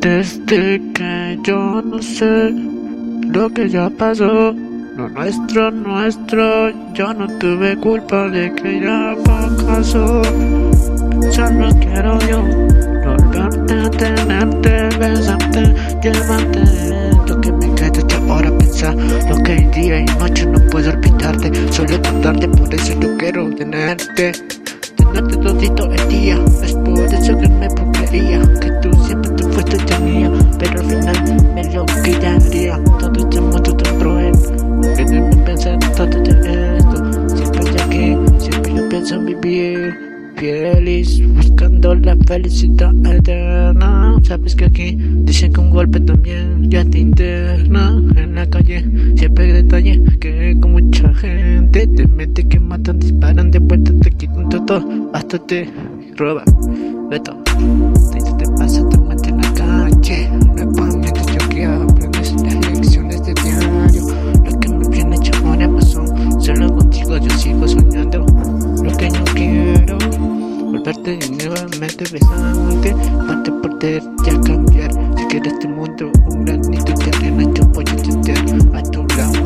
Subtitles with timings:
[0.00, 2.50] Desde que yo no sé
[3.32, 4.52] lo que ya pasó,
[4.96, 10.22] lo nuestro, nuestro, yo no tuve culpa de que ya fracasó.
[11.30, 12.42] Solo quiero yo
[13.06, 16.60] volverte, tenerte, besarte, llevarte.
[17.26, 21.72] Lo que me queda de ahora pensar, lo que día y noche no puedo olvidarte,
[21.72, 24.32] solo contarte, por eso yo quiero tenerte.
[24.96, 29.76] Tenerte todito el día, es por eso que me porquería, que tú siempre te fuiste
[29.78, 32.78] tenía, pero al final me lo quitaría.
[32.98, 34.32] Todo este mundo tan cruel,
[34.96, 41.94] que no me pensar todo esto, siempre ya que, siempre yo pienso vivir feliz, buscando
[41.94, 44.16] la felicidad eterna.
[44.24, 48.84] Sabes que aquí dicen que un golpe también ya te interna en la calle.
[51.14, 55.68] Gente te mete que matan, disparan de vuelta, te quitan todo, hasta te
[56.16, 56.44] roban
[57.20, 57.36] todo.
[57.94, 60.30] Si te pasa, te mete en la calle.
[60.56, 64.06] Nuevamente yo que aprendes las lecciones de diario.
[64.44, 66.04] Lo que me viene hecho ahora pasó.
[66.40, 68.26] Solo contigo yo sigo soñando.
[68.82, 69.98] Lo que no quiero
[70.64, 72.94] volverte nuevamente besante.
[73.26, 74.92] Parte por ya cambiar.
[75.16, 78.38] Si quieres este mundo, un granito de arena, yo voy a entender
[78.74, 79.41] a tu lado.